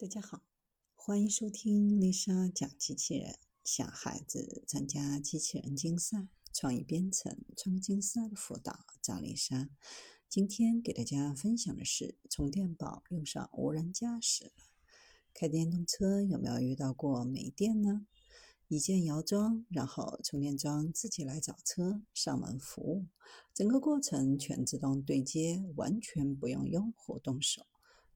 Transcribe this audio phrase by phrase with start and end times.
[0.00, 0.42] 大家好，
[0.94, 3.34] 欢迎收听丽莎讲机器人。
[3.64, 9.68] 小孩子参加机器人竞赛、创意编程、创竞赛的辅导，找丽莎。
[10.28, 14.52] 今天给大家分享的是充电宝用上无人驾驶了。
[15.34, 18.06] 开电动车有没有遇到过没电呢？
[18.68, 23.06] 一键摇桩，然后充电桩自己来找车上门服务，
[23.52, 27.66] 整个过程全自动对接，完全不用用户动手。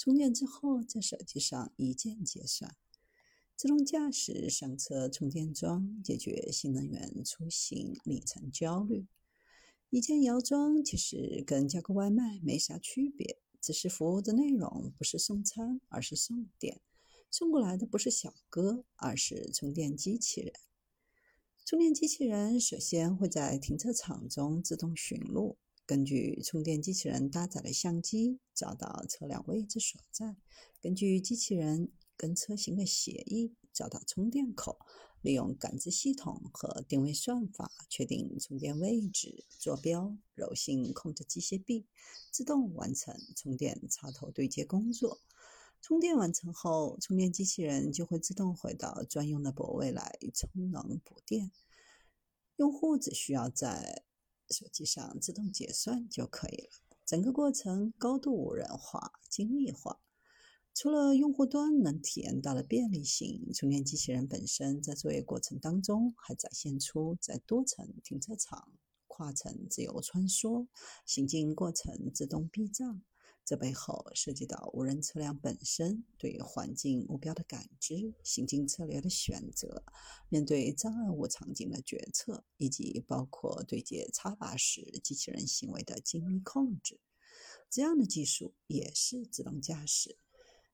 [0.00, 2.74] 充电之后，在手机上一键结算。
[3.54, 9.06] 自动驾驶上车充电桩，解决新能源出行里程焦虑。
[9.90, 16.80] 一键摇桩其实跟叫个外卖没啥区别，只是服务的内容不是送餐，而是送电。
[17.30, 20.54] 送过来的不是小哥，而是充电机器人。
[21.66, 25.58] 充电机器人首先会在停车场中自动寻路。
[25.90, 30.36] 根据充电机器人搭载的相机找到车辆位置所在，
[30.80, 34.78] 根据机器人跟车型的协议找到充电口，
[35.20, 41.88] 利用感知系统和定位算法确定充电位置、坐标，柔性控制机械臂，
[42.30, 45.20] 自动完成充电插头对接工作。
[45.82, 51.50] 充电完成后，充电机器人就会自动回到专用的泊位来充能补电，
[52.54, 54.04] 用户只需要在
[54.50, 56.68] 手机上自动结算就可以了，
[57.06, 60.00] 整个过程高度无人化、精密化。
[60.72, 68.72] 除了用户端能体验到的便利性，充电机器人本身在作业过程当中还展现出在多层停车场
[69.08, 70.68] 跨层自由穿梭，
[71.04, 73.02] 行进过程自动避障。
[73.44, 79.82] 这背后涉及到无人车辆本身对环境目标的感知、行进策略的选择、
[80.28, 87.00] 面对障碍物场景的决策，以及包括对接插拔时机器人行为的精密控制。
[87.68, 90.16] 这样的技术也是自动驾驶。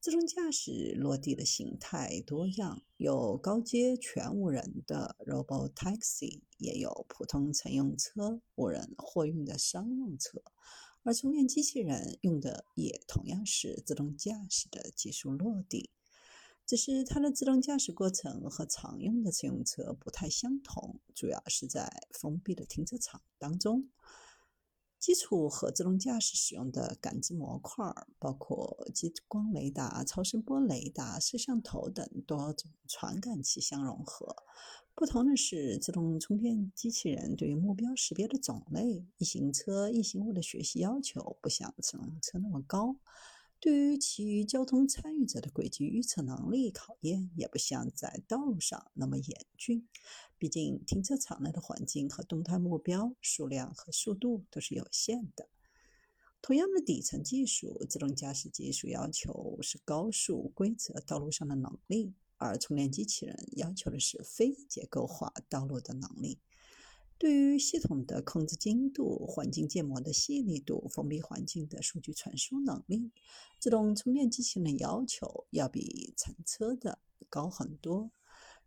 [0.00, 10.42] 自动驾驶落地的形态多样，有高阶全无人的 Robo Taxi，也有普通乘用车、无人货运的商用车。
[11.02, 15.90] 而充电机器人用的也同样是自动驾驶的技术落地，
[16.66, 23.88] 只是它的自动驾驶过程和常用的乘用车不太相同，主要是在封闭的停车场当中。
[25.00, 34.36] 基础和自动驾驶使用的感知模块包括激光雷达、超声波雷达、摄像头等多种传感器相融合。
[34.94, 42.96] 不同的是，自动充电机器人对于目标识别的种类、异形车、异形物的学习要求不像乘用车那么高。
[43.60, 49.86] 对于其余交通参与者的轨迹预测能力考验，也不像在道路上那么严峻。
[50.38, 55.50] 毕竟，停车场内的环境和动态目标数量和速度都是有限的。
[56.40, 66.38] 同样的底层技术，自动驾驶技术要求是高速规则道路上的能力，而充电机器人要求的是非结构化道路的能力。
[67.20, 73.12] 对于系统的控制精度、环境建模的细腻度、封闭环境的数据传输能力，
[73.58, 76.98] 自动充电机器人的要求要比乘车的
[77.28, 78.10] 高很多。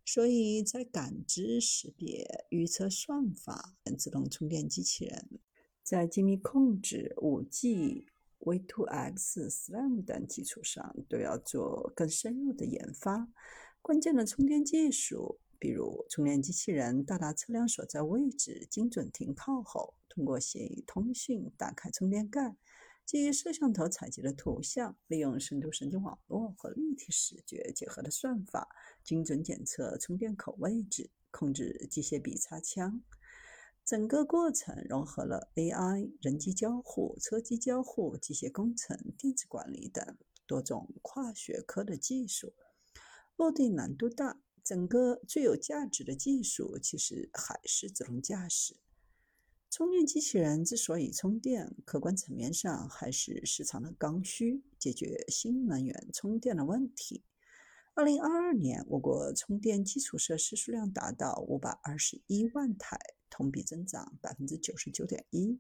[0.06, 5.40] 所以在感知、识别、预测算法等、自动充电机器人
[5.81, 8.06] 在精密控制、五 G、
[8.38, 13.28] V2X、SLAM 等基础上，都要做更深入的研发。
[13.81, 15.40] 关键的充电技术。
[15.63, 22.57] 比如，充电机器人到达车辆所在位置，精准停靠后，通过协议通讯打开充电盖，
[23.06, 28.68] 基于摄像头采集的图像，利用深度神经网络和立体视觉结合的算法，
[29.06, 33.02] 精准检测充电口位置，控制机械臂插枪。
[33.85, 42.52] 整个过程融合了 AI、人机交互、车机交互、机械工程、电子管理等多种跨学科的技术，
[43.38, 44.41] 落地难度大。
[44.63, 48.78] 整个最有价值的技术其实还是自动驾驶。
[49.69, 57.23] 充电机器人之所以充电，客观层面上还是市场的刚需，解决新能源充电的问题。
[57.96, 62.99] 二零二二年，我国充电基础设施数量达到五百二十一万台，
[63.29, 65.59] 同比增长百分之九十九点一。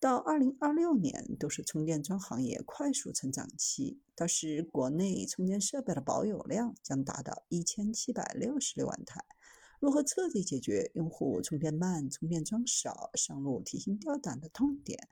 [0.00, 9.24] 到二零二六年都是充电桩行业快速成长期，到时国内充电设备的保有量将达到一千七百六十六万台。
[9.80, 15.08] 如何彻底解决用户充电慢、充电桩少、上路提心吊胆的痛点？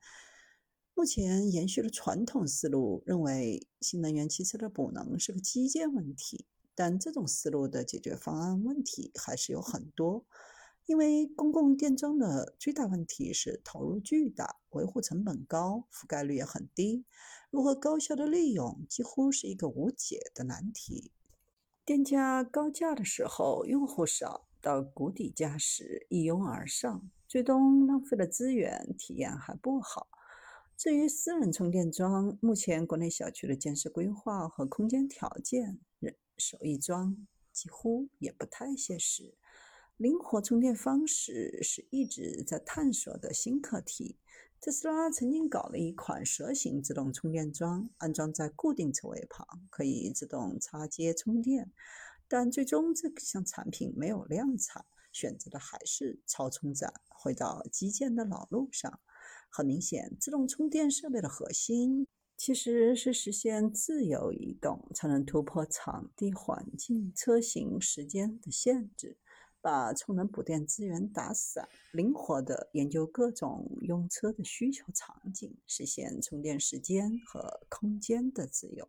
[0.94, 6.46] 目前延续了传统思路，认为新能源汽车的补能是个基建问题，
[6.76, 10.24] 但这种思路的解决方案问题还是有很多。
[10.86, 17.04] 因为公共电桩的最大问题是投入巨大、维护成本高、覆盖率也很低，
[17.50, 21.10] 如何高效的利用，几乎是一个无解的难题。
[21.84, 30.06] 电价高价的时候，用户少；到谷底价时，一拥而上，最终浪费了资源，体验还不好。
[30.76, 39.34] 至于私人充电桩，目前国内小区的建设规划和空间条件，人手一桩几乎也不太现实。
[39.96, 44.18] 灵活充电方式是一直在探索的新课题。
[44.60, 51.72] 特斯拉曾经搞了一款蛇形自动充电桩，安装在固定车位旁，可以自动插接充电。
[52.28, 59.00] 但最终这项产品没有量产，选择的还是超充站，回到基建的老路上。
[59.48, 62.06] 很明显，自动充电设备的核心
[62.36, 69.16] 其实是实现自由移动，才能突破场地、环境、车型、时间的限制。
[69.66, 78.88] 把充能补电资源打散，灵活地研究各种用车的需求场景，实现充电时间和空间的自由。